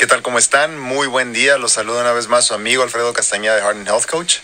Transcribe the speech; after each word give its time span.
¿Qué 0.00 0.06
tal? 0.06 0.22
¿Cómo 0.22 0.38
están? 0.38 0.78
Muy 0.78 1.08
buen 1.08 1.34
día. 1.34 1.58
Los 1.58 1.72
saludo 1.72 2.00
una 2.00 2.14
vez 2.14 2.26
más 2.26 2.46
su 2.46 2.54
amigo 2.54 2.82
Alfredo 2.82 3.12
Castañeda 3.12 3.54
de 3.56 3.60
Harden 3.60 3.86
Health 3.86 4.06
Coach. 4.06 4.38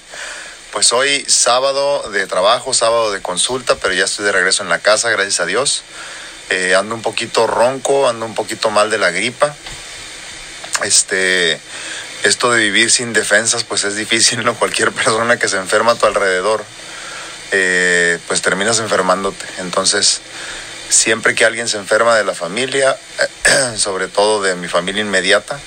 Pues 0.70 0.92
hoy 0.92 1.24
sábado 1.26 2.10
de 2.10 2.26
trabajo, 2.26 2.74
sábado 2.74 3.10
de 3.10 3.22
consulta, 3.22 3.76
pero 3.76 3.94
ya 3.94 4.04
estoy 4.04 4.26
de 4.26 4.32
regreso 4.32 4.62
en 4.64 4.68
la 4.68 4.80
casa, 4.80 5.08
gracias 5.08 5.40
a 5.40 5.46
Dios. 5.46 5.82
Eh, 6.50 6.74
ando 6.74 6.94
un 6.94 7.00
poquito 7.00 7.46
ronco, 7.46 8.06
ando 8.06 8.26
un 8.26 8.34
poquito 8.34 8.68
mal 8.68 8.90
de 8.90 8.98
la 8.98 9.10
gripa. 9.10 9.56
Este, 10.84 11.58
esto 12.24 12.50
de 12.50 12.60
vivir 12.60 12.90
sin 12.90 13.14
defensas, 13.14 13.64
pues 13.64 13.84
es 13.84 13.96
difícil, 13.96 14.44
¿no? 14.44 14.54
Cualquier 14.56 14.92
persona 15.04 15.38
que 15.38 15.48
se 15.48 15.56
enferma 15.56 15.92
a 15.92 15.94
tu 15.94 16.04
alrededor, 16.04 16.62
eh, 17.52 18.18
pues 18.28 18.42
terminas 18.42 18.78
enfermándote. 18.78 19.46
Entonces, 19.56 20.20
siempre 20.88 21.34
que 21.34 21.44
alguien 21.44 21.68
se 21.68 21.78
enferma 21.78 22.16
de 22.16 22.24
la 22.24 22.34
familia, 22.34 22.96
sobre 23.76 24.08
todo 24.08 24.42
de 24.42 24.54
mi 24.54 24.68
familia 24.68 25.02
inmediata, 25.02 25.58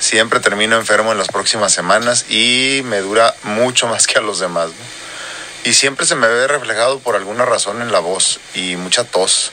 siempre 0.00 0.40
termino 0.40 0.76
enfermo 0.76 1.12
en 1.12 1.18
las 1.18 1.28
próximas 1.28 1.72
semanas 1.72 2.26
y 2.28 2.82
me 2.84 3.00
dura 3.00 3.34
mucho 3.42 3.86
más 3.86 4.06
que 4.06 4.18
a 4.18 4.22
los 4.22 4.38
demás. 4.38 4.70
Y 5.64 5.74
siempre 5.74 6.04
se 6.04 6.14
me 6.14 6.28
ve 6.28 6.46
reflejado 6.46 6.98
por 6.98 7.16
alguna 7.16 7.46
razón 7.46 7.80
en 7.80 7.90
la 7.90 8.00
voz 8.00 8.38
y 8.54 8.76
mucha 8.76 9.04
tos. 9.04 9.50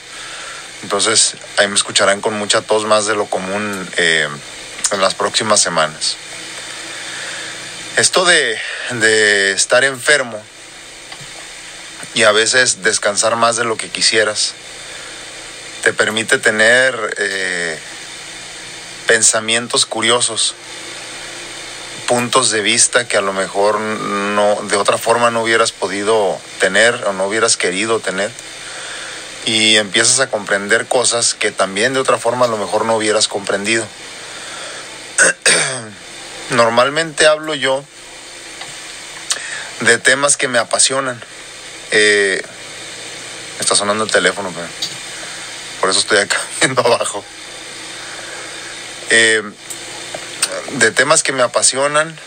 Entonces 0.84 1.36
ahí 1.58 1.68
me 1.68 1.76
escucharán 1.76 2.22
con 2.22 2.34
mucha 2.34 2.62
tos 2.62 2.86
más 2.86 3.06
de 3.06 3.16
lo 3.16 3.28
común 3.28 3.90
eh, 3.98 4.28
en 4.92 5.02
las 5.02 5.16
próximas 5.16 5.62
semanas. 5.62 6.18
Esto 7.96 8.26
de, 8.26 8.58
de 8.92 9.52
estar 9.52 9.84
enfermo 9.84 10.42
y 12.14 12.24
a 12.24 12.32
veces 12.32 12.84
descansar 12.84 13.36
más 13.36 13.56
de 13.56 13.64
lo 13.64 13.78
que 13.78 13.90
quisieras, 13.90 14.54
te 15.82 15.94
permite 15.94 16.38
tener 16.38 17.16
eh, 17.18 17.78
pensamientos 19.08 19.86
curiosos, 19.86 20.54
puntos 22.08 22.52
de 22.52 22.62
vista 22.62 23.08
que 23.08 23.18
a 23.18 23.22
lo 23.22 23.34
mejor 23.34 23.80
no, 23.80 24.58
de 24.64 24.78
otra 24.78 24.98
forma 24.98 25.32
no 25.32 25.42
hubieras 25.42 25.72
podido 25.72 26.40
tener 26.60 26.96
o 27.06 27.14
no 27.14 27.26
hubieras 27.26 27.58
querido 27.58 28.00
tener. 28.00 28.32
Y 29.46 29.78
empiezas 29.78 30.20
a 30.20 30.30
comprender 30.30 30.86
cosas 30.86 31.34
que 31.34 31.52
también 31.52 31.94
de 31.94 32.00
otra 32.00 32.20
forma 32.20 32.46
a 32.46 32.48
lo 32.48 32.58
mejor 32.58 32.86
no 32.86 32.96
hubieras 32.96 33.28
comprendido. 33.28 33.88
Normalmente 36.52 37.26
hablo 37.26 37.56
yo 37.56 37.84
de 39.80 39.98
temas 39.98 40.38
que 40.38 40.48
me 40.48 40.60
apasionan. 40.60 41.20
Eh, 41.90 42.44
está 43.60 43.76
sonando 43.76 44.04
el 44.04 44.12
teléfono, 44.12 44.52
pero 44.54 44.68
por 45.82 45.90
eso 45.90 46.00
estoy 46.00 46.20
acá 46.20 46.40
viendo 46.62 46.82
abajo. 46.82 47.26
Eh, 49.10 49.44
de 50.74 50.92
temas 50.92 51.24
que 51.24 51.34
me 51.34 51.44
apasionan 51.44 52.18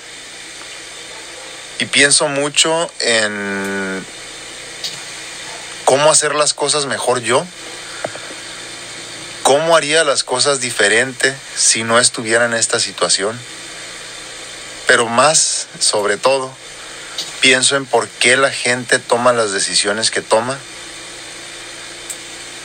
y 1.79 1.87
pienso 1.87 2.29
mucho 2.29 2.91
en 3.01 4.05
cómo 5.85 6.11
hacer 6.11 6.35
las 6.35 6.53
cosas 6.53 6.87
mejor 6.87 7.21
yo, 7.21 7.47
cómo 9.43 9.77
haría 9.77 10.05
las 10.05 10.25
cosas 10.25 10.61
diferente 10.61 11.35
si 11.57 11.85
no 11.85 11.99
estuviera 11.99 12.45
en 12.45 12.55
esta 12.55 12.81
situación, 12.81 13.39
pero 14.87 15.07
más 15.07 15.69
sobre 15.79 16.17
todo 16.17 16.53
pienso 17.41 17.77
en 17.77 17.87
por 17.87 18.09
qué 18.09 18.37
la 18.37 18.51
gente 18.51 18.99
toma 18.99 19.33
las 19.33 19.53
decisiones 19.53 20.11
que 20.11 20.23
toma 20.23 20.59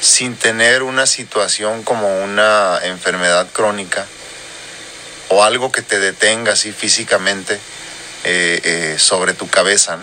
sin 0.01 0.35
tener 0.35 0.83
una 0.83 1.05
situación 1.05 1.83
como 1.83 2.23
una 2.23 2.79
enfermedad 2.83 3.47
crónica 3.51 4.05
o 5.29 5.43
algo 5.43 5.71
que 5.71 5.81
te 5.81 5.99
detenga 5.99 6.53
así 6.53 6.71
físicamente 6.71 7.59
eh, 8.23 8.61
eh, 8.63 8.95
sobre 8.97 9.33
tu 9.33 9.47
cabeza. 9.49 9.99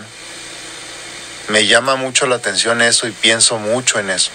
Me 1.49 1.65
llama 1.65 1.95
mucho 1.95 2.27
la 2.27 2.35
atención 2.35 2.81
eso 2.81 3.07
y 3.07 3.11
pienso 3.11 3.57
mucho 3.57 3.99
en 3.99 4.09
eso. 4.09 4.31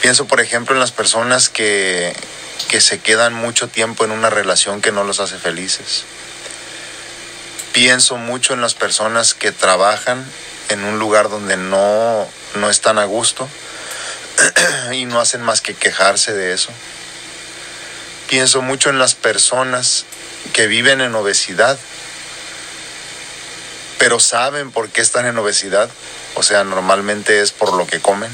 Pienso, 0.00 0.26
por 0.26 0.40
ejemplo, 0.40 0.74
en 0.74 0.80
las 0.80 0.92
personas 0.92 1.48
que, 1.48 2.14
que 2.68 2.80
se 2.80 3.00
quedan 3.00 3.34
mucho 3.34 3.68
tiempo 3.68 4.04
en 4.04 4.12
una 4.12 4.30
relación 4.30 4.80
que 4.80 4.92
no 4.92 5.04
los 5.04 5.20
hace 5.20 5.36
felices. 5.36 6.04
Pienso 7.72 8.16
mucho 8.16 8.54
en 8.54 8.62
las 8.62 8.74
personas 8.74 9.34
que 9.34 9.52
trabajan 9.52 10.24
en 10.70 10.84
un 10.84 10.98
lugar 10.98 11.28
donde 11.28 11.56
no 11.56 12.26
no 12.54 12.70
están 12.70 12.98
a 12.98 13.04
gusto 13.04 13.48
y 14.92 15.04
no 15.04 15.20
hacen 15.20 15.42
más 15.42 15.60
que 15.60 15.74
quejarse 15.74 16.32
de 16.32 16.52
eso. 16.52 16.70
Pienso 18.28 18.62
mucho 18.62 18.90
en 18.90 18.98
las 18.98 19.14
personas 19.14 20.04
que 20.52 20.66
viven 20.66 21.00
en 21.00 21.14
obesidad, 21.14 21.78
pero 23.98 24.20
saben 24.20 24.70
por 24.70 24.88
qué 24.88 25.00
están 25.00 25.26
en 25.26 25.36
obesidad, 25.38 25.90
o 26.34 26.42
sea, 26.42 26.64
normalmente 26.64 27.40
es 27.40 27.52
por 27.52 27.74
lo 27.74 27.86
que 27.86 28.00
comen, 28.00 28.30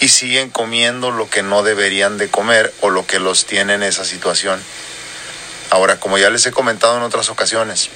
y 0.00 0.08
siguen 0.08 0.50
comiendo 0.50 1.10
lo 1.10 1.30
que 1.30 1.42
no 1.42 1.62
deberían 1.62 2.18
de 2.18 2.28
comer 2.28 2.72
o 2.80 2.90
lo 2.90 3.06
que 3.06 3.18
los 3.18 3.46
tiene 3.46 3.74
en 3.74 3.82
esa 3.82 4.04
situación. 4.04 4.62
Ahora, 5.70 5.98
como 5.98 6.18
ya 6.18 6.28
les 6.28 6.44
he 6.44 6.52
comentado 6.52 6.96
en 6.96 7.02
otras 7.02 7.30
ocasiones, 7.30 7.88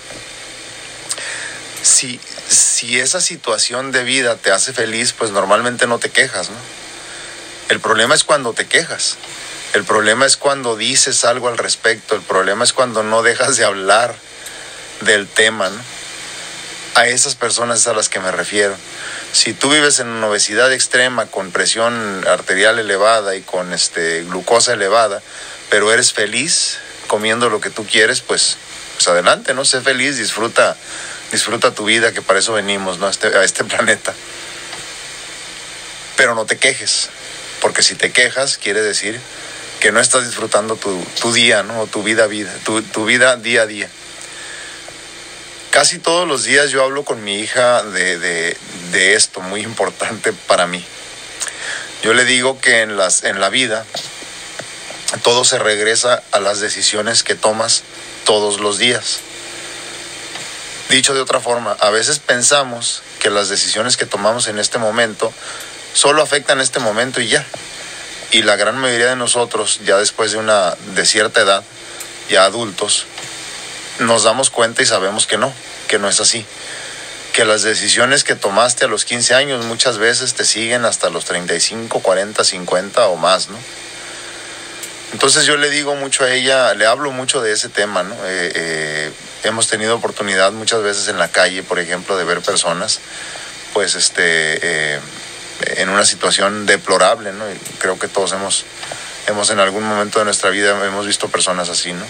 si, 1.86 2.20
si 2.48 2.98
esa 2.98 3.20
situación 3.20 3.92
de 3.92 4.02
vida 4.02 4.36
te 4.36 4.50
hace 4.50 4.72
feliz, 4.72 5.12
pues 5.12 5.30
normalmente 5.30 5.86
no 5.86 5.98
te 5.98 6.10
quejas, 6.10 6.50
¿no? 6.50 6.56
El 7.68 7.80
problema 7.80 8.14
es 8.14 8.24
cuando 8.24 8.52
te 8.52 8.66
quejas. 8.66 9.16
El 9.72 9.84
problema 9.84 10.26
es 10.26 10.36
cuando 10.36 10.76
dices 10.76 11.24
algo 11.24 11.48
al 11.48 11.58
respecto. 11.58 12.14
El 12.14 12.22
problema 12.22 12.64
es 12.64 12.72
cuando 12.72 13.02
no 13.02 13.22
dejas 13.22 13.56
de 13.56 13.64
hablar 13.64 14.14
del 15.00 15.26
tema, 15.26 15.68
¿no? 15.70 15.80
A 16.94 17.08
esas 17.08 17.34
personas 17.34 17.86
a 17.86 17.92
las 17.92 18.08
que 18.08 18.20
me 18.20 18.30
refiero. 18.32 18.74
Si 19.32 19.52
tú 19.52 19.70
vives 19.70 19.98
en 19.98 20.08
una 20.08 20.28
obesidad 20.28 20.72
extrema, 20.72 21.26
con 21.26 21.50
presión 21.50 22.24
arterial 22.26 22.78
elevada 22.78 23.36
y 23.36 23.42
con 23.42 23.72
este, 23.72 24.24
glucosa 24.24 24.72
elevada, 24.72 25.22
pero 25.68 25.92
eres 25.92 26.12
feliz 26.12 26.78
comiendo 27.06 27.50
lo 27.50 27.60
que 27.60 27.70
tú 27.70 27.84
quieres, 27.84 28.22
pues, 28.22 28.56
pues 28.94 29.08
adelante, 29.08 29.52
¿no? 29.54 29.64
Sé 29.64 29.82
feliz, 29.82 30.16
disfruta 30.16 30.76
disfruta 31.32 31.74
tu 31.74 31.84
vida, 31.84 32.12
que 32.12 32.22
para 32.22 32.38
eso 32.38 32.52
venimos 32.52 32.98
¿no? 32.98 33.06
a, 33.06 33.10
este, 33.10 33.28
este 33.44 33.64
planeta. 33.64 34.14
Pero 36.16 36.34
no 36.34 36.46
te 36.46 36.58
quejes, 36.58 37.10
porque 37.60 37.82
si 37.82 37.94
te 37.94 38.12
quejas 38.12 38.58
quiere 38.58 38.82
decir 38.82 39.20
que 39.80 39.92
no 39.92 40.00
estás 40.00 40.26
disfrutando 40.26 40.76
tu, 40.76 41.04
tu 41.20 41.32
día, 41.32 41.62
¿no? 41.62 41.86
Tu 41.86 42.02
vida, 42.02 42.26
vida, 42.26 42.52
tu, 42.64 42.82
tu, 42.82 43.04
vida 43.04 43.36
día 43.36 43.62
a 43.62 43.66
día. 43.66 43.88
Casi 45.70 45.98
todos 45.98 46.26
los 46.26 46.44
días 46.44 46.70
yo 46.70 46.82
hablo 46.82 47.04
con 47.04 47.22
mi 47.22 47.40
hija 47.40 47.82
de, 47.82 48.18
de, 48.18 48.56
de 48.92 49.14
esto, 49.14 49.40
muy 49.42 49.60
importante 49.60 50.32
para 50.32 50.66
mí. 50.66 50.82
Yo 52.02 52.14
le 52.14 52.24
digo 52.24 52.60
que 52.60 52.80
en, 52.80 52.96
las, 52.96 53.24
en 53.24 53.40
la 53.40 53.50
vida 53.50 53.84
todo 55.22 55.44
se 55.44 55.58
regresa 55.58 56.22
a 56.32 56.40
las 56.40 56.60
decisiones 56.60 57.22
que 57.22 57.34
tomas 57.34 57.82
todos 58.24 58.60
los 58.60 58.78
días. 58.78 59.20
Dicho 60.88 61.14
de 61.14 61.20
otra 61.20 61.40
forma, 61.40 61.76
a 61.80 61.90
veces 61.90 62.20
pensamos 62.20 63.02
que 63.18 63.28
las 63.28 63.48
decisiones 63.48 63.96
que 63.96 64.06
tomamos 64.06 64.46
en 64.46 64.58
este 64.58 64.78
momento 64.78 65.32
solo 65.94 66.22
afectan 66.22 66.60
este 66.60 66.78
momento 66.78 67.20
y 67.20 67.28
ya. 67.28 67.44
Y 68.30 68.42
la 68.42 68.56
gran 68.56 68.76
mayoría 68.78 69.08
de 69.08 69.16
nosotros, 69.16 69.80
ya 69.84 69.96
después 69.96 70.32
de 70.32 70.38
una 70.38 70.76
de 70.94 71.04
cierta 71.04 71.40
edad, 71.40 71.64
ya 72.28 72.44
adultos, 72.44 73.06
nos 73.98 74.24
damos 74.24 74.50
cuenta 74.50 74.82
y 74.82 74.86
sabemos 74.86 75.26
que 75.26 75.38
no, 75.38 75.52
que 75.88 75.98
no 75.98 76.08
es 76.08 76.20
así. 76.20 76.44
Que 77.32 77.44
las 77.44 77.62
decisiones 77.62 78.24
que 78.24 78.34
tomaste 78.34 78.84
a 78.84 78.88
los 78.88 79.04
15 79.04 79.34
años 79.34 79.64
muchas 79.64 79.98
veces 79.98 80.34
te 80.34 80.44
siguen 80.44 80.84
hasta 80.84 81.10
los 81.10 81.24
35, 81.24 82.00
40, 82.00 82.44
50 82.44 83.08
o 83.08 83.16
más, 83.16 83.48
¿no? 83.48 83.58
Entonces 85.12 85.44
yo 85.44 85.56
le 85.56 85.70
digo 85.70 85.94
mucho 85.94 86.24
a 86.24 86.32
ella, 86.32 86.74
le 86.74 86.86
hablo 86.86 87.10
mucho 87.12 87.40
de 87.40 87.52
ese 87.52 87.68
tema, 87.68 88.02
¿no? 88.02 88.14
Eh, 88.14 88.52
eh, 88.54 89.12
hemos 89.44 89.68
tenido 89.68 89.96
oportunidad 89.96 90.52
muchas 90.52 90.82
veces 90.82 91.08
en 91.08 91.18
la 91.18 91.28
calle, 91.28 91.62
por 91.62 91.78
ejemplo, 91.78 92.16
de 92.16 92.24
ver 92.24 92.40
personas, 92.40 93.00
pues, 93.72 93.94
este, 93.94 94.94
eh, 94.96 95.00
en 95.76 95.88
una 95.88 96.04
situación 96.04 96.66
deplorable, 96.66 97.32
¿no? 97.32 97.50
Y 97.50 97.56
creo 97.78 97.98
que 97.98 98.08
todos 98.08 98.32
hemos, 98.32 98.64
hemos 99.26 99.50
en 99.50 99.60
algún 99.60 99.84
momento 99.84 100.18
de 100.18 100.24
nuestra 100.24 100.50
vida 100.50 100.70
hemos 100.86 101.06
visto 101.06 101.28
personas 101.28 101.68
así, 101.68 101.92
¿no? 101.92 102.04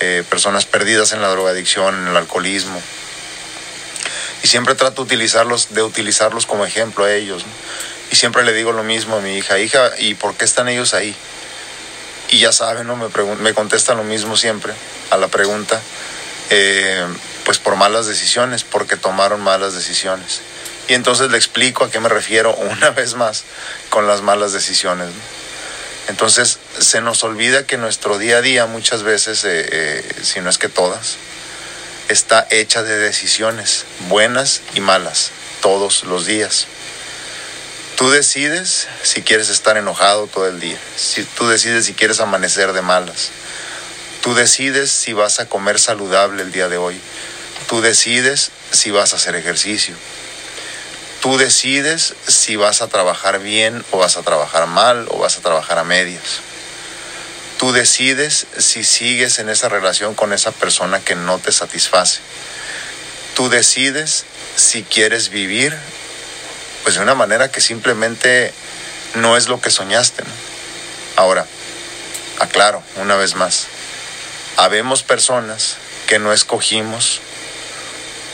Eh, 0.00 0.22
personas 0.28 0.64
perdidas 0.64 1.12
en 1.12 1.20
la 1.20 1.28
drogadicción, 1.28 1.94
en 1.94 2.08
el 2.08 2.16
alcoholismo. 2.16 2.80
Y 4.42 4.46
siempre 4.46 4.74
trato 4.74 5.02
utilizarlos, 5.02 5.74
de 5.74 5.82
utilizarlos 5.82 6.46
como 6.46 6.64
ejemplo 6.64 7.04
a 7.04 7.12
ellos, 7.12 7.44
¿no? 7.44 7.52
Y 8.10 8.16
siempre 8.16 8.42
le 8.42 8.54
digo 8.54 8.72
lo 8.72 8.82
mismo 8.84 9.16
a 9.16 9.20
mi 9.20 9.36
hija, 9.36 9.58
hija, 9.58 9.90
¿y 9.98 10.14
por 10.14 10.34
qué 10.34 10.46
están 10.46 10.68
ellos 10.68 10.94
ahí? 10.94 11.14
Y 12.30 12.38
ya 12.38 12.52
saben, 12.52 12.86
¿no? 12.86 12.96
Me, 12.96 13.08
me 13.40 13.54
contestan 13.54 13.98
lo 13.98 14.04
mismo 14.04 14.36
siempre 14.36 14.72
a 15.10 15.18
la 15.18 15.28
pregunta 15.28 15.80
eh, 16.50 17.06
pues 17.44 17.58
por 17.58 17.76
malas 17.76 18.06
decisiones, 18.06 18.64
porque 18.64 18.96
tomaron 18.96 19.40
malas 19.40 19.74
decisiones. 19.74 20.40
Y 20.88 20.94
entonces 20.94 21.30
le 21.30 21.36
explico 21.36 21.84
a 21.84 21.90
qué 21.90 22.00
me 22.00 22.08
refiero 22.08 22.54
una 22.56 22.90
vez 22.90 23.14
más 23.14 23.44
con 23.90 24.06
las 24.06 24.22
malas 24.22 24.52
decisiones. 24.52 25.10
Entonces 26.08 26.58
se 26.78 27.02
nos 27.02 27.22
olvida 27.22 27.66
que 27.66 27.76
nuestro 27.76 28.18
día 28.18 28.38
a 28.38 28.40
día 28.40 28.66
muchas 28.66 29.02
veces, 29.02 29.44
eh, 29.44 29.68
eh, 29.70 30.14
si 30.22 30.40
no 30.40 30.48
es 30.48 30.56
que 30.56 30.68
todas, 30.68 31.16
está 32.08 32.46
hecha 32.50 32.82
de 32.82 32.96
decisiones 32.96 33.84
buenas 34.08 34.62
y 34.74 34.80
malas 34.80 35.30
todos 35.60 36.04
los 36.04 36.24
días. 36.24 36.66
Tú 37.96 38.10
decides 38.10 38.86
si 39.02 39.22
quieres 39.22 39.50
estar 39.50 39.76
enojado 39.76 40.28
todo 40.28 40.46
el 40.46 40.60
día. 40.60 40.78
Si 40.96 41.24
tú 41.24 41.46
decides 41.48 41.84
si 41.84 41.94
quieres 41.94 42.20
amanecer 42.20 42.72
de 42.72 42.80
malas. 42.80 43.30
Tú 44.22 44.34
decides 44.34 44.90
si 44.90 45.12
vas 45.12 45.40
a 45.40 45.48
comer 45.48 45.78
saludable 45.78 46.42
el 46.42 46.52
día 46.52 46.68
de 46.68 46.76
hoy. 46.76 47.00
Tú 47.68 47.80
decides 47.80 48.50
si 48.72 48.90
vas 48.90 49.12
a 49.12 49.16
hacer 49.16 49.34
ejercicio. 49.34 49.94
Tú 51.20 51.36
decides 51.36 52.14
si 52.26 52.56
vas 52.56 52.82
a 52.82 52.88
trabajar 52.88 53.40
bien 53.40 53.84
o 53.90 53.98
vas 53.98 54.16
a 54.16 54.22
trabajar 54.22 54.66
mal 54.66 55.06
o 55.10 55.18
vas 55.18 55.36
a 55.36 55.40
trabajar 55.40 55.78
a 55.78 55.84
medias. 55.84 56.40
Tú 57.58 57.72
decides 57.72 58.46
si 58.56 58.84
sigues 58.84 59.38
en 59.40 59.48
esa 59.48 59.68
relación 59.68 60.14
con 60.14 60.32
esa 60.32 60.52
persona 60.52 61.00
que 61.00 61.16
no 61.16 61.38
te 61.38 61.50
satisface. 61.50 62.20
Tú 63.34 63.48
decides 63.48 64.24
si 64.56 64.84
quieres 64.84 65.30
vivir 65.30 65.76
pues 66.82 66.94
de 66.94 67.02
una 67.02 67.14
manera 67.14 67.50
que 67.50 67.60
simplemente 67.60 68.52
no 69.14 69.36
es 69.36 69.48
lo 69.48 69.60
que 69.60 69.70
soñaste. 69.70 70.22
Ahora, 71.16 71.46
aclaro 72.38 72.82
una 72.96 73.16
vez 73.16 73.34
más, 73.34 73.66
habemos 74.58 75.04
personas 75.04 75.76
que 76.08 76.18
no 76.18 76.32
escogimos 76.32 77.20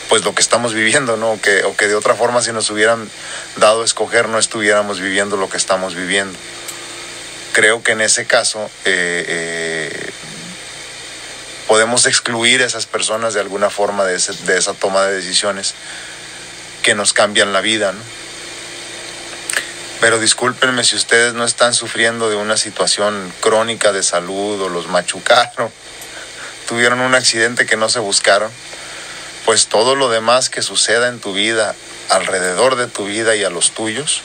pues 0.08 0.24
lo 0.24 0.34
que 0.34 0.40
estamos 0.40 0.72
viviendo, 0.72 1.16
¿no? 1.16 1.32
O 1.32 1.40
que, 1.40 1.64
o 1.64 1.76
que 1.76 1.86
de 1.86 1.94
otra 1.94 2.14
forma 2.14 2.40
si 2.40 2.50
nos 2.50 2.70
hubieran 2.70 3.10
dado 3.56 3.82
a 3.82 3.84
escoger 3.84 4.28
no 4.28 4.38
estuviéramos 4.38 5.00
viviendo 5.00 5.36
lo 5.36 5.50
que 5.50 5.58
estamos 5.58 5.94
viviendo. 5.94 6.38
Creo 7.52 7.82
que 7.82 7.92
en 7.92 8.00
ese 8.00 8.26
caso 8.26 8.70
eh, 8.86 9.24
eh, 9.28 10.10
podemos 11.68 12.06
excluir 12.06 12.62
a 12.62 12.66
esas 12.66 12.86
personas 12.86 13.34
de 13.34 13.40
alguna 13.40 13.68
forma 13.68 14.04
de, 14.04 14.16
esa 14.16 14.74
toma 14.74 15.04
de 15.04 15.16
decisiones 15.16 15.74
que 16.82 16.94
nos 16.94 17.12
cambian 17.12 17.52
la 17.52 17.60
vida. 17.60 17.92
Pero 20.00 20.18
discúlpenme 20.18 20.84
si 20.84 20.96
ustedes 20.96 21.34
no 21.34 21.44
están 21.44 21.74
sufriendo 21.74 22.30
de 22.30 22.36
una 22.36 22.56
situación 22.56 23.30
crónica 23.40 23.92
de 23.92 24.02
salud 24.02 24.60
o 24.60 24.68
los 24.70 24.88
machucaron, 24.88 25.70
tuvieron 26.66 27.00
un 27.00 27.14
accidente 27.14 27.66
que 27.66 27.76
no 27.76 27.88
se 27.88 27.98
buscaron, 27.98 28.50
pues 29.44 29.66
todo 29.66 29.94
lo 29.94 30.08
demás 30.08 30.50
que 30.50 30.62
suceda 30.62 31.08
en 31.08 31.20
tu 31.20 31.32
vida, 31.32 31.74
alrededor 32.08 32.76
de 32.76 32.86
tu 32.86 33.06
vida 33.06 33.36
y 33.36 33.44
a 33.44 33.50
los 33.50 33.72
tuyos, 33.72 34.22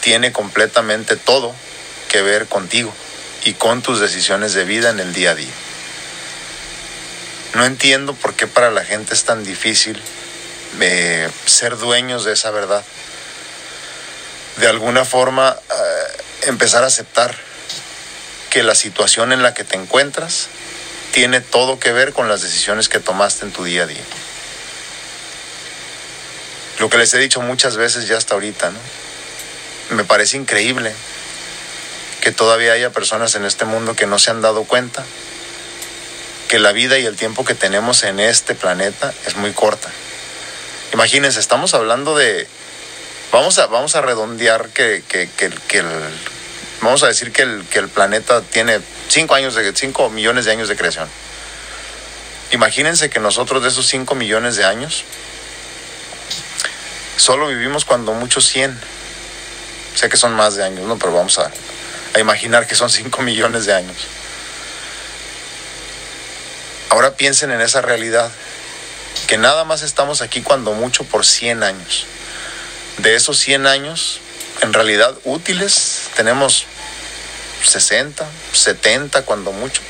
tiene 0.00 0.32
completamente 0.32 1.16
todo 1.16 1.54
que 2.08 2.22
ver 2.22 2.46
contigo 2.46 2.92
y 3.44 3.54
con 3.54 3.82
tus 3.82 4.00
decisiones 4.00 4.54
de 4.54 4.64
vida 4.64 4.90
en 4.90 5.00
el 5.00 5.12
día 5.12 5.32
a 5.32 5.34
día. 5.34 5.52
No 7.54 7.64
entiendo 7.64 8.14
por 8.14 8.34
qué 8.34 8.46
para 8.46 8.70
la 8.70 8.84
gente 8.84 9.14
es 9.14 9.24
tan 9.24 9.44
difícil 9.44 10.00
eh, 10.80 11.28
ser 11.46 11.76
dueños 11.76 12.24
de 12.24 12.32
esa 12.32 12.50
verdad 12.50 12.84
de 14.58 14.66
alguna 14.66 15.04
forma 15.04 15.56
eh, 15.56 16.22
empezar 16.48 16.82
a 16.84 16.88
aceptar 16.88 17.34
que 18.50 18.62
la 18.62 18.74
situación 18.74 19.32
en 19.32 19.42
la 19.42 19.54
que 19.54 19.64
te 19.64 19.76
encuentras 19.76 20.48
tiene 21.12 21.40
todo 21.40 21.78
que 21.78 21.92
ver 21.92 22.12
con 22.12 22.28
las 22.28 22.42
decisiones 22.42 22.88
que 22.88 23.00
tomaste 23.00 23.44
en 23.44 23.52
tu 23.52 23.64
día 23.64 23.84
a 23.84 23.86
día. 23.86 24.02
Lo 26.78 26.88
que 26.88 26.98
les 26.98 27.12
he 27.14 27.18
dicho 27.18 27.40
muchas 27.40 27.76
veces 27.76 28.06
ya 28.06 28.16
hasta 28.16 28.34
ahorita, 28.34 28.70
¿no? 28.70 28.78
Me 29.96 30.04
parece 30.04 30.36
increíble 30.36 30.92
que 32.20 32.30
todavía 32.30 32.72
haya 32.72 32.90
personas 32.90 33.34
en 33.34 33.44
este 33.44 33.64
mundo 33.64 33.96
que 33.96 34.06
no 34.06 34.18
se 34.18 34.30
han 34.30 34.42
dado 34.42 34.64
cuenta 34.64 35.04
que 36.48 36.58
la 36.58 36.72
vida 36.72 36.98
y 36.98 37.04
el 37.04 37.16
tiempo 37.16 37.44
que 37.44 37.54
tenemos 37.54 38.02
en 38.04 38.20
este 38.20 38.54
planeta 38.54 39.12
es 39.26 39.36
muy 39.36 39.52
corta. 39.52 39.90
Imagínense, 40.92 41.40
estamos 41.40 41.74
hablando 41.74 42.16
de 42.16 42.46
Vamos 43.30 43.58
a, 43.58 43.66
vamos 43.66 43.94
a 43.94 44.00
redondear 44.00 44.70
que, 44.70 45.02
que, 45.06 45.28
que, 45.28 45.78
el, 45.78 45.98
vamos 46.80 47.02
a 47.02 47.08
decir 47.08 47.32
que 47.32 47.42
el, 47.42 47.64
que 47.70 47.78
el 47.78 47.88
planeta 47.88 48.42
tiene 48.42 48.80
5 49.08 49.34
años 49.34 49.54
de 49.54 49.74
5 49.74 50.10
millones 50.10 50.44
de 50.44 50.52
años 50.52 50.68
de 50.68 50.76
creación. 50.76 51.08
Imagínense 52.52 53.10
que 53.10 53.20
nosotros 53.20 53.62
de 53.62 53.68
esos 53.68 53.86
5 53.86 54.14
millones 54.14 54.56
de 54.56 54.64
años 54.64 55.04
solo 57.16 57.48
vivimos 57.48 57.84
cuando 57.84 58.12
muchos 58.12 58.46
100. 58.46 58.78
Sé 59.94 60.08
que 60.08 60.16
son 60.16 60.32
más 60.34 60.54
de 60.54 60.64
años, 60.64 60.86
¿no? 60.86 60.98
Pero 60.98 61.12
vamos 61.12 61.38
a, 61.38 61.50
a 62.14 62.18
imaginar 62.20 62.66
que 62.66 62.74
son 62.74 62.88
5 62.88 63.22
millones 63.22 63.66
de 63.66 63.74
años. 63.74 63.96
Ahora 66.90 67.14
piensen 67.16 67.50
en 67.50 67.60
esa 67.60 67.82
realidad, 67.82 68.30
que 69.26 69.36
nada 69.36 69.64
más 69.64 69.82
estamos 69.82 70.22
aquí 70.22 70.40
cuando 70.40 70.72
mucho 70.72 71.04
por 71.04 71.26
100 71.26 71.62
años 71.62 72.06
de 72.98 73.14
esos 73.14 73.38
100 73.38 73.66
años, 73.66 74.20
en 74.60 74.72
realidad 74.72 75.14
útiles, 75.24 76.10
tenemos 76.16 76.66
60, 77.64 78.26
70 78.52 79.22
cuando 79.22 79.52
mucho. 79.52 79.82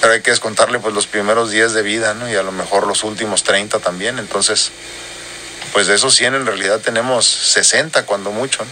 Pero 0.00 0.12
hay 0.12 0.20
que 0.20 0.30
descontarle 0.30 0.78
pues 0.78 0.94
los 0.94 1.06
primeros 1.06 1.50
10 1.50 1.72
de 1.72 1.82
vida, 1.82 2.14
¿no? 2.14 2.30
Y 2.30 2.36
a 2.36 2.42
lo 2.42 2.52
mejor 2.52 2.86
los 2.86 3.04
últimos 3.04 3.42
30 3.42 3.80
también. 3.80 4.18
Entonces, 4.18 4.70
pues 5.72 5.86
de 5.86 5.94
esos 5.94 6.14
100 6.14 6.34
en 6.34 6.46
realidad 6.46 6.80
tenemos 6.80 7.26
60 7.26 8.04
cuando 8.06 8.30
mucho, 8.30 8.64
¿no? 8.64 8.70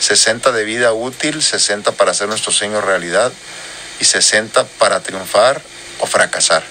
60 0.00 0.52
de 0.52 0.64
vida 0.64 0.92
útil, 0.94 1.42
60 1.42 1.92
para 1.92 2.12
hacer 2.12 2.28
nuestro 2.28 2.52
sueño 2.52 2.80
realidad 2.80 3.32
y 3.98 4.04
60 4.04 4.64
para 4.78 5.00
triunfar 5.00 5.60
o 5.98 6.06
fracasar. 6.06 6.64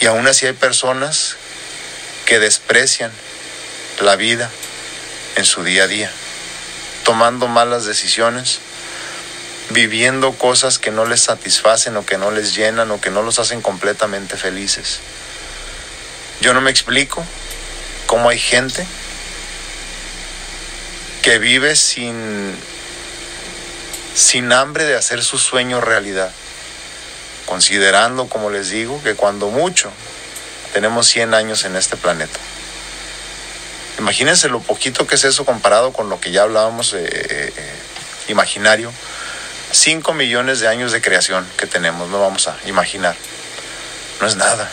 Y 0.00 0.06
aún 0.06 0.26
así 0.28 0.46
hay 0.46 0.52
personas 0.52 1.36
que 2.26 2.38
desprecian 2.38 3.12
la 4.00 4.16
vida 4.16 4.50
en 5.36 5.44
su 5.44 5.62
día 5.64 5.84
a 5.84 5.86
día, 5.86 6.10
tomando 7.04 7.48
malas 7.48 7.84
decisiones, 7.84 8.60
viviendo 9.70 10.32
cosas 10.32 10.78
que 10.78 10.90
no 10.90 11.04
les 11.04 11.22
satisfacen 11.22 11.96
o 11.96 12.04
que 12.04 12.18
no 12.18 12.30
les 12.30 12.54
llenan 12.54 12.90
o 12.90 13.00
que 13.00 13.10
no 13.10 13.22
los 13.22 13.38
hacen 13.38 13.62
completamente 13.62 14.36
felices. 14.36 15.00
Yo 16.40 16.52
no 16.54 16.60
me 16.60 16.70
explico 16.70 17.24
cómo 18.06 18.28
hay 18.28 18.38
gente 18.38 18.86
que 21.22 21.38
vive 21.38 21.76
sin, 21.76 22.54
sin 24.14 24.52
hambre 24.52 24.84
de 24.84 24.96
hacer 24.96 25.22
su 25.22 25.38
sueño 25.38 25.80
realidad 25.80 26.32
considerando, 27.46 28.28
como 28.28 28.50
les 28.50 28.70
digo, 28.70 29.02
que 29.02 29.14
cuando 29.14 29.48
mucho 29.48 29.90
tenemos 30.72 31.06
100 31.08 31.34
años 31.34 31.64
en 31.64 31.76
este 31.76 31.96
planeta. 31.96 32.38
Imagínense 33.98 34.48
lo 34.48 34.60
poquito 34.60 35.06
que 35.06 35.16
es 35.16 35.24
eso 35.24 35.44
comparado 35.44 35.92
con 35.92 36.08
lo 36.08 36.20
que 36.20 36.30
ya 36.30 36.42
hablábamos 36.42 36.94
eh, 36.94 37.02
eh, 37.02 37.52
imaginario. 38.28 38.92
5 39.70 40.12
millones 40.12 40.60
de 40.60 40.68
años 40.68 40.92
de 40.92 41.00
creación 41.00 41.46
que 41.56 41.66
tenemos, 41.66 42.08
no 42.08 42.20
vamos 42.20 42.48
a 42.48 42.56
imaginar. 42.66 43.16
No 44.20 44.26
es 44.26 44.36
nada, 44.36 44.70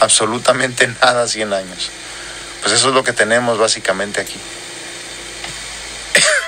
absolutamente 0.00 0.88
nada 1.02 1.26
100 1.26 1.52
años. 1.52 1.90
Pues 2.62 2.74
eso 2.74 2.88
es 2.88 2.94
lo 2.94 3.04
que 3.04 3.12
tenemos 3.12 3.58
básicamente 3.58 4.20
aquí. 4.20 4.38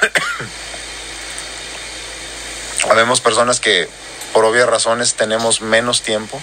Habemos 2.90 3.20
personas 3.20 3.60
que 3.60 3.88
por 4.32 4.44
obvias 4.44 4.68
razones 4.68 5.14
tenemos 5.14 5.60
menos 5.60 6.02
tiempo. 6.02 6.40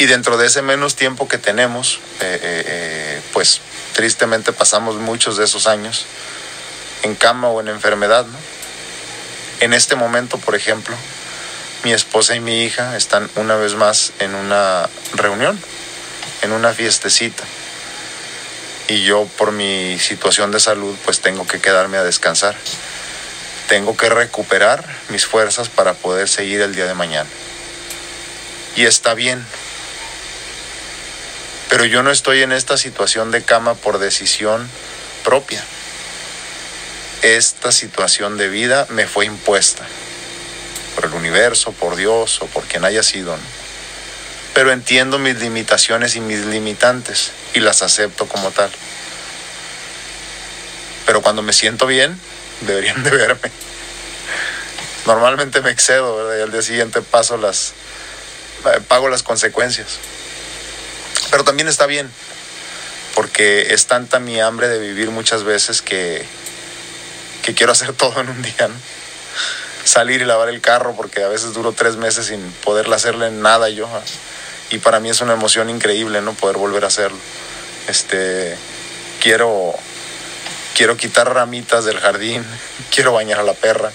Y 0.00 0.06
dentro 0.06 0.38
de 0.38 0.46
ese 0.46 0.62
menos 0.62 0.96
tiempo 0.96 1.28
que 1.28 1.36
tenemos, 1.36 2.00
eh, 2.20 2.40
eh, 2.42 2.64
eh, 2.66 3.22
pues 3.34 3.60
tristemente 3.92 4.50
pasamos 4.50 4.94
muchos 4.96 5.36
de 5.36 5.44
esos 5.44 5.66
años 5.66 6.06
en 7.02 7.14
cama 7.14 7.48
o 7.50 7.60
en 7.60 7.68
enfermedad. 7.68 8.24
En 9.60 9.74
este 9.74 9.96
momento, 9.96 10.38
por 10.38 10.54
ejemplo, 10.54 10.96
mi 11.84 11.92
esposa 11.92 12.34
y 12.34 12.40
mi 12.40 12.62
hija 12.62 12.96
están 12.96 13.28
una 13.34 13.56
vez 13.56 13.74
más 13.74 14.14
en 14.20 14.34
una 14.34 14.88
reunión, 15.12 15.60
en 16.40 16.52
una 16.52 16.72
fiestecita. 16.72 17.44
Y 18.88 19.04
yo 19.04 19.26
por 19.36 19.52
mi 19.52 19.98
situación 19.98 20.50
de 20.50 20.60
salud 20.60 20.96
pues 21.04 21.20
tengo 21.20 21.46
que 21.46 21.60
quedarme 21.60 21.98
a 21.98 22.04
descansar 22.04 22.56
tengo 23.68 23.96
que 23.96 24.08
recuperar 24.08 24.84
mis 25.10 25.26
fuerzas 25.26 25.68
para 25.68 25.92
poder 25.92 26.28
seguir 26.28 26.60
el 26.60 26.74
día 26.74 26.86
de 26.86 26.94
mañana. 26.94 27.30
Y 28.74 28.84
está 28.84 29.14
bien. 29.14 29.46
Pero 31.70 31.84
yo 31.84 32.02
no 32.02 32.10
estoy 32.10 32.42
en 32.42 32.50
esta 32.50 32.76
situación 32.76 33.30
de 33.30 33.42
cama 33.42 33.74
por 33.74 33.98
decisión 33.98 34.68
propia. 35.24 35.64
Esta 37.22 37.70
situación 37.70 38.36
de 38.36 38.48
vida 38.48 38.86
me 38.90 39.06
fue 39.06 39.24
impuesta 39.24 39.86
por 40.96 41.04
el 41.04 41.14
universo, 41.14 41.72
por 41.72 41.94
Dios 41.94 42.42
o 42.42 42.46
por 42.46 42.64
quien 42.64 42.84
haya 42.84 43.04
sido. 43.04 43.38
Pero 44.52 44.72
entiendo 44.72 45.18
mis 45.20 45.38
limitaciones 45.40 46.16
y 46.16 46.20
mis 46.20 46.44
limitantes 46.46 47.30
y 47.54 47.60
las 47.60 47.82
acepto 47.82 48.26
como 48.26 48.50
tal. 48.50 48.70
Pero 51.06 51.22
cuando 51.22 51.42
me 51.42 51.52
siento 51.52 51.86
bien, 51.86 52.18
deberían 52.62 53.02
de 53.04 53.10
verme. 53.10 53.50
Normalmente 55.06 55.60
me 55.60 55.70
excedo, 55.70 56.16
¿verdad? 56.16 56.38
Y 56.38 56.42
al 56.42 56.52
día 56.52 56.62
siguiente 56.62 57.00
paso 57.00 57.36
las, 57.36 57.74
eh, 58.66 58.80
pago 58.88 59.08
las 59.08 59.22
consecuencias. 59.22 59.98
Pero 61.30 61.44
también 61.44 61.68
está 61.68 61.86
bien, 61.86 62.10
porque 63.14 63.72
es 63.74 63.86
tanta 63.86 64.18
mi 64.18 64.40
hambre 64.40 64.68
de 64.68 64.78
vivir 64.78 65.10
muchas 65.10 65.44
veces 65.44 65.82
que, 65.82 66.24
que 67.42 67.54
quiero 67.54 67.72
hacer 67.72 67.92
todo 67.96 68.20
en 68.20 68.28
un 68.28 68.42
día, 68.42 68.68
¿no? 68.68 68.74
Salir 69.84 70.20
y 70.20 70.24
lavar 70.24 70.48
el 70.48 70.60
carro, 70.60 70.94
porque 70.94 71.22
a 71.22 71.28
veces 71.28 71.54
duro 71.54 71.72
tres 71.72 71.96
meses 71.96 72.26
sin 72.26 72.40
poderle 72.64 72.94
hacerle 72.94 73.30
nada 73.30 73.70
yo. 73.70 73.88
Y 74.70 74.78
para 74.78 75.00
mí 75.00 75.10
es 75.10 75.20
una 75.20 75.32
emoción 75.32 75.70
increíble, 75.70 76.20
¿no? 76.20 76.34
Poder 76.34 76.58
volver 76.58 76.84
a 76.84 76.88
hacerlo. 76.88 77.18
Este, 77.88 78.56
quiero, 79.20 79.74
quiero 80.76 80.96
quitar 80.96 81.32
ramitas 81.32 81.84
del 81.84 81.98
jardín, 81.98 82.44
quiero 82.94 83.12
bañar 83.12 83.40
a 83.40 83.42
la 83.42 83.54
perra, 83.54 83.90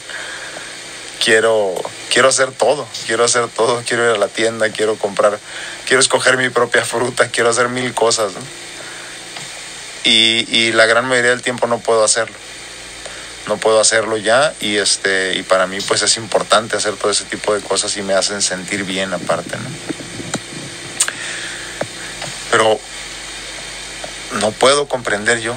quiero, 1.26 1.74
quiero 2.14 2.30
hacer 2.30 2.52
todo, 2.52 2.88
quiero 3.08 3.24
hacer 3.24 3.48
todo, 3.48 3.82
quiero 3.84 4.08
ir 4.08 4.16
a 4.16 4.20
la 4.20 4.28
tienda, 4.28 4.70
quiero 4.70 4.96
comprar, 4.96 5.40
quiero 5.88 6.00
escoger 6.00 6.38
mi 6.38 6.50
propia 6.50 6.86
fruta, 6.86 7.30
quiero 7.30 7.50
hacer 7.50 7.68
mil 7.68 7.96
cosas. 7.96 8.34
Y, 10.04 10.46
y 10.56 10.72
la 10.72 10.86
gran 10.86 11.06
mayoría 11.06 11.32
del 11.32 11.42
tiempo 11.42 11.66
no 11.66 11.80
puedo 11.80 12.04
hacerlo 12.04 12.36
no 13.48 13.58
puedo 13.58 13.80
hacerlo 13.80 14.18
ya 14.18 14.56
y 14.60 14.78
este 14.78 15.36
y 15.36 15.44
para 15.44 15.68
mí 15.68 15.78
pues 15.80 16.02
es 16.02 16.18
importante 16.18 16.78
hacer 16.78 16.96
todo 16.96 17.12
ese 17.12 17.26
tipo 17.26 17.54
de 17.54 17.62
cosas 17.62 17.96
y 17.96 18.02
me 18.02 18.16
hacen 18.16 18.42
sentir 18.42 18.86
bien 18.86 19.14
aparte 19.14 19.56
¿no? 19.56 19.70
pero 22.50 22.80
no 24.42 24.52
puedo 24.52 24.88
comprender 24.88 25.42
yo 25.42 25.54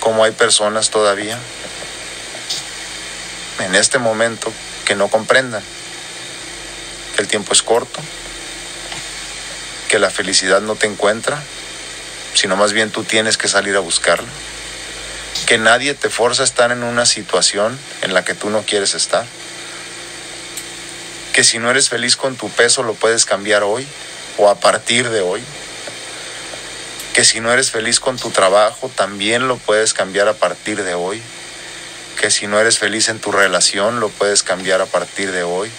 cómo 0.00 0.24
hay 0.24 0.32
personas 0.32 0.90
todavía 0.90 1.38
en 3.60 3.76
este 3.76 4.00
momento 4.00 4.52
que 4.90 4.96
no 4.96 5.06
comprendan 5.06 5.62
que 7.14 7.22
el 7.22 7.28
tiempo 7.28 7.52
es 7.52 7.62
corto 7.62 8.00
que 9.88 10.00
la 10.00 10.10
felicidad 10.10 10.60
no 10.60 10.74
te 10.74 10.88
encuentra 10.88 11.40
sino 12.34 12.56
más 12.56 12.72
bien 12.72 12.90
tú 12.90 13.04
tienes 13.04 13.36
que 13.36 13.46
salir 13.46 13.76
a 13.76 13.78
buscarla 13.78 14.26
que 15.46 15.58
nadie 15.58 15.94
te 15.94 16.10
forza 16.10 16.42
a 16.42 16.44
estar 16.44 16.72
en 16.72 16.82
una 16.82 17.06
situación 17.06 17.78
en 18.02 18.14
la 18.14 18.24
que 18.24 18.34
tú 18.34 18.50
no 18.50 18.62
quieres 18.62 18.94
estar. 18.94 19.24
Que 21.32 21.44
si 21.44 21.58
no 21.58 21.70
eres 21.70 21.88
feliz 21.88 22.16
con 22.16 22.36
tu 22.36 22.48
peso 22.50 22.82
lo 22.82 22.94
puedes 22.94 23.24
cambiar 23.24 23.62
hoy 23.62 23.86
o 24.38 24.48
a 24.48 24.60
partir 24.60 25.08
de 25.10 25.20
hoy. 25.20 25.42
Que 27.14 27.24
si 27.24 27.40
no 27.40 27.52
eres 27.52 27.70
feliz 27.70 28.00
con 28.00 28.16
tu 28.16 28.30
trabajo 28.30 28.90
también 28.94 29.48
lo 29.48 29.56
puedes 29.56 29.94
cambiar 29.94 30.28
a 30.28 30.34
partir 30.34 30.82
de 30.84 30.94
hoy. 30.94 31.22
Que 32.20 32.30
si 32.30 32.46
no 32.46 32.60
eres 32.60 32.78
feliz 32.78 33.08
en 33.08 33.18
tu 33.18 33.32
relación 33.32 33.98
lo 33.98 34.10
puedes 34.10 34.42
cambiar 34.42 34.80
a 34.80 34.86
partir 34.86 35.32
de 35.32 35.42
hoy. 35.42 35.70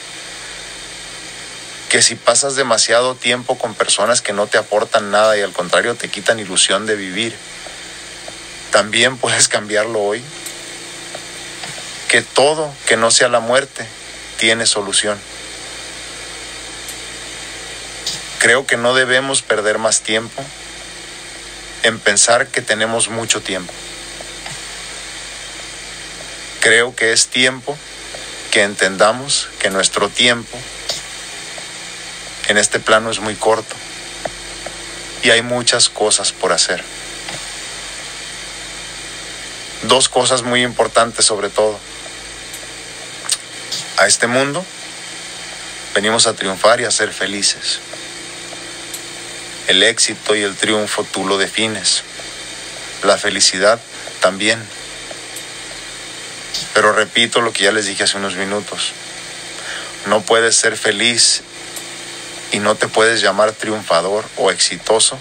Que 1.89 2.01
si 2.01 2.15
pasas 2.15 2.55
demasiado 2.55 3.15
tiempo 3.15 3.57
con 3.57 3.75
personas 3.75 4.21
que 4.21 4.33
no 4.33 4.47
te 4.47 4.57
aportan 4.57 5.11
nada 5.11 5.37
y 5.37 5.41
al 5.41 5.53
contrario 5.53 5.95
te 5.95 6.09
quitan 6.09 6.39
ilusión 6.39 6.85
de 6.85 6.95
vivir 6.95 7.33
también 8.71 9.17
puedes 9.17 9.47
cambiarlo 9.49 9.99
hoy. 9.99 10.23
Que 12.07 12.21
todo 12.21 12.73
que 12.87 12.97
no 12.97 13.11
sea 13.11 13.29
la 13.29 13.39
muerte 13.39 13.85
tiene 14.37 14.65
solución. 14.65 15.19
Creo 18.39 18.65
que 18.65 18.77
no 18.77 18.95
debemos 18.95 19.41
perder 19.41 19.77
más 19.77 20.01
tiempo 20.01 20.43
en 21.83 21.99
pensar 21.99 22.47
que 22.47 22.61
tenemos 22.61 23.09
mucho 23.09 23.41
tiempo. 23.41 23.71
Creo 26.61 26.95
que 26.95 27.11
es 27.11 27.27
tiempo 27.27 27.77
que 28.51 28.63
entendamos 28.63 29.49
que 29.59 29.69
nuestro 29.69 30.07
tiempo 30.07 30.57
en 32.47 32.57
este 32.57 32.79
plano 32.79 33.11
es 33.11 33.19
muy 33.19 33.35
corto 33.35 33.75
y 35.23 35.29
hay 35.31 35.41
muchas 35.41 35.89
cosas 35.89 36.31
por 36.31 36.53
hacer 36.53 36.83
dos 39.83 40.09
cosas 40.09 40.43
muy 40.43 40.63
importantes 40.63 41.25
sobre 41.25 41.49
todo. 41.49 41.79
A 43.97 44.07
este 44.07 44.27
mundo 44.27 44.65
venimos 45.93 46.27
a 46.27 46.33
triunfar 46.33 46.81
y 46.81 46.85
a 46.85 46.91
ser 46.91 47.11
felices. 47.11 47.79
El 49.67 49.83
éxito 49.83 50.35
y 50.35 50.41
el 50.41 50.55
triunfo 50.55 51.03
tú 51.03 51.25
lo 51.25 51.37
defines. 51.37 52.03
La 53.03 53.17
felicidad 53.17 53.79
también. 54.21 54.61
Pero 56.73 56.93
repito 56.93 57.41
lo 57.41 57.53
que 57.53 57.65
ya 57.65 57.71
les 57.71 57.85
dije 57.85 58.03
hace 58.03 58.17
unos 58.17 58.35
minutos. 58.35 58.93
No 60.07 60.21
puedes 60.21 60.55
ser 60.55 60.77
feliz 60.77 61.41
y 62.51 62.59
no 62.59 62.75
te 62.75 62.87
puedes 62.87 63.21
llamar 63.21 63.51
triunfador 63.53 64.25
o 64.37 64.51
exitoso 64.51 65.17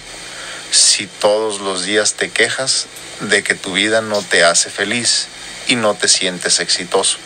si 0.71 1.07
todos 1.07 1.59
los 1.59 1.83
días 1.83 2.13
te 2.13 2.29
quejas 2.29 2.87
de 3.19 3.43
que 3.43 3.55
tu 3.55 3.73
vida 3.73 4.01
no 4.01 4.21
te 4.21 4.43
hace 4.43 4.69
feliz 4.69 5.27
y 5.67 5.75
no 5.75 5.93
te 5.95 6.07
sientes 6.07 6.59
exitoso. 6.59 7.17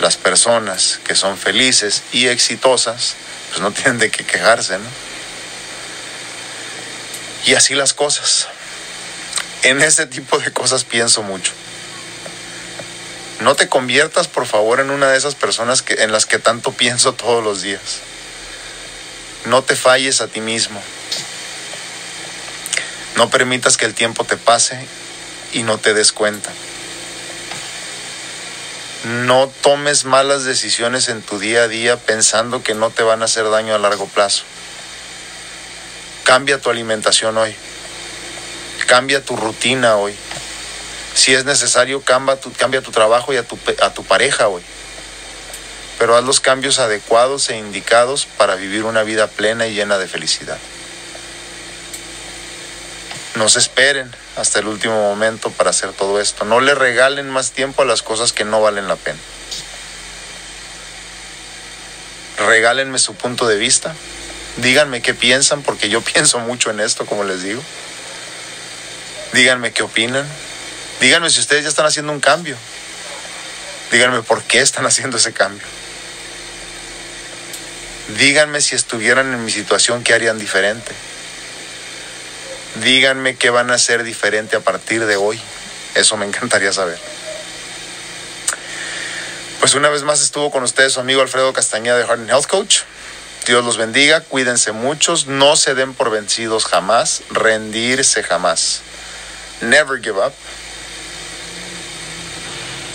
Las 0.00 0.16
personas 0.16 1.00
que 1.04 1.14
son 1.14 1.36
felices 1.36 2.02
y 2.12 2.28
exitosas, 2.28 3.16
pues 3.50 3.60
no 3.60 3.72
tienen 3.72 3.98
de 3.98 4.10
qué 4.10 4.24
quejarse, 4.24 4.78
¿no? 4.78 4.88
Y 7.46 7.54
así 7.54 7.74
las 7.74 7.94
cosas. 7.94 8.48
En 9.62 9.80
ese 9.80 10.06
tipo 10.06 10.38
de 10.38 10.52
cosas 10.52 10.84
pienso 10.84 11.22
mucho. 11.22 11.52
No 13.40 13.54
te 13.54 13.68
conviertas, 13.68 14.28
por 14.28 14.46
favor, 14.46 14.80
en 14.80 14.90
una 14.90 15.08
de 15.10 15.18
esas 15.18 15.34
personas 15.34 15.82
que, 15.82 16.02
en 16.02 16.12
las 16.12 16.26
que 16.26 16.38
tanto 16.38 16.72
pienso 16.72 17.12
todos 17.12 17.44
los 17.44 17.62
días. 17.62 18.00
No 19.44 19.62
te 19.62 19.76
falles 19.76 20.20
a 20.20 20.28
ti 20.28 20.40
mismo. 20.40 20.82
No 23.16 23.30
permitas 23.30 23.76
que 23.76 23.86
el 23.86 23.94
tiempo 23.94 24.24
te 24.24 24.36
pase 24.36 24.86
y 25.52 25.62
no 25.62 25.78
te 25.78 25.94
des 25.94 26.12
cuenta. 26.12 26.50
No 29.04 29.52
tomes 29.60 30.04
malas 30.04 30.44
decisiones 30.44 31.08
en 31.08 31.22
tu 31.22 31.38
día 31.38 31.62
a 31.62 31.68
día 31.68 31.96
pensando 31.96 32.62
que 32.62 32.74
no 32.74 32.90
te 32.90 33.02
van 33.02 33.22
a 33.22 33.26
hacer 33.26 33.48
daño 33.50 33.74
a 33.74 33.78
largo 33.78 34.06
plazo. 34.08 34.44
Cambia 36.24 36.60
tu 36.60 36.70
alimentación 36.70 37.38
hoy. 37.38 37.54
Cambia 38.86 39.24
tu 39.24 39.36
rutina 39.36 39.96
hoy. 39.96 40.16
Si 41.16 41.34
es 41.34 41.44
necesario, 41.44 42.02
cambia 42.02 42.40
tu, 42.40 42.52
cambia 42.52 42.80
tu 42.80 42.92
trabajo 42.92 43.32
y 43.32 43.36
a 43.36 43.42
tu, 43.42 43.58
a 43.82 43.92
tu 43.92 44.04
pareja 44.04 44.46
hoy. 44.46 44.62
Pero 45.98 46.16
haz 46.16 46.22
los 46.22 46.38
cambios 46.38 46.78
adecuados 46.78 47.50
e 47.50 47.56
indicados 47.56 48.26
para 48.36 48.54
vivir 48.54 48.84
una 48.84 49.02
vida 49.02 49.26
plena 49.26 49.66
y 49.66 49.74
llena 49.74 49.98
de 49.98 50.06
felicidad 50.06 50.58
no 53.36 53.48
se 53.48 53.58
esperen 53.58 54.10
hasta 54.36 54.58
el 54.58 54.66
último 54.66 54.94
momento 54.94 55.50
para 55.50 55.70
hacer 55.70 55.92
todo 55.92 56.20
esto. 56.20 56.44
No 56.44 56.60
le 56.60 56.74
regalen 56.74 57.28
más 57.30 57.52
tiempo 57.52 57.82
a 57.82 57.84
las 57.84 58.02
cosas 58.02 58.32
que 58.32 58.44
no 58.44 58.60
valen 58.60 58.88
la 58.88 58.96
pena. 58.96 59.18
Regálenme 62.38 62.98
su 62.98 63.14
punto 63.14 63.46
de 63.46 63.56
vista. 63.56 63.94
Díganme 64.56 65.02
qué 65.02 65.14
piensan, 65.14 65.62
porque 65.62 65.88
yo 65.88 66.00
pienso 66.12 66.38
mucho 66.38 66.70
en 66.70 66.80
esto, 66.80 67.06
como 67.06 67.24
les 67.24 67.42
digo. 67.42 67.62
Díganme 69.32 69.72
qué 69.72 69.82
opinan. 69.82 70.26
Díganme 71.00 71.30
si 71.30 71.40
ustedes 71.40 71.64
ya 71.64 71.68
están 71.68 71.86
haciendo 71.86 72.12
un 72.12 72.20
cambio. 72.20 72.56
Díganme 73.90 74.22
por 74.22 74.42
qué 74.42 74.60
están 74.60 74.86
haciendo 74.86 75.16
ese 75.16 75.32
cambio. 75.32 75.66
Díganme 78.18 78.60
si 78.60 78.74
estuvieran 78.74 79.32
en 79.32 79.44
mi 79.44 79.50
situación, 79.50 80.02
qué 80.02 80.14
harían 80.14 80.38
diferente 80.38 80.92
díganme 82.82 83.36
qué 83.36 83.50
van 83.50 83.70
a 83.70 83.74
hacer 83.74 84.02
diferente 84.02 84.56
a 84.56 84.60
partir 84.60 85.06
de 85.06 85.16
hoy. 85.16 85.40
Eso 85.94 86.16
me 86.16 86.26
encantaría 86.26 86.72
saber. 86.72 86.98
Pues 89.60 89.74
una 89.74 89.88
vez 89.88 90.02
más 90.02 90.20
estuvo 90.20 90.50
con 90.50 90.62
ustedes 90.62 90.92
su 90.92 91.00
amigo 91.00 91.22
Alfredo 91.22 91.52
Castañeda 91.52 91.98
de 91.98 92.06
Harden 92.06 92.28
Health 92.28 92.46
Coach. 92.46 92.80
Dios 93.46 93.64
los 93.64 93.76
bendiga, 93.76 94.22
cuídense 94.22 94.72
muchos, 94.72 95.26
no 95.26 95.54
se 95.54 95.74
den 95.74 95.94
por 95.94 96.10
vencidos 96.10 96.64
jamás, 96.64 97.22
rendirse 97.30 98.22
jamás. 98.24 98.80
Never 99.60 100.02
give 100.02 100.18
up. 100.18 100.32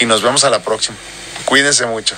Y 0.01 0.05
nos 0.08 0.24
vemos 0.24 0.43
a 0.43 0.50
la 0.50 0.63
próxima. 0.63 0.98
Cuídense 1.46 1.86
mucho. 1.86 2.15